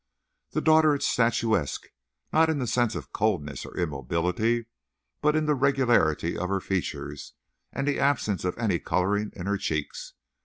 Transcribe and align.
The 0.53 0.61
daughter 0.61 0.95
is 0.95 1.05
statuesque; 1.05 1.89
not 2.33 2.49
in 2.49 2.57
the 2.57 2.65
sense 2.65 2.95
of 2.95 3.13
coldness 3.13 3.67
or 3.67 3.77
immobility, 3.77 4.65
but 5.21 5.35
in 5.35 5.45
the 5.45 5.53
regularity 5.53 6.35
of 6.35 6.49
her 6.49 6.59
features 6.59 7.33
and 7.71 7.87
the 7.87 7.99
absence 7.99 8.43
of 8.43 8.57
any 8.57 8.79
coloring 8.79 9.31
in 9.35 9.45
her 9.45 9.57
cheeks. 9.59 10.13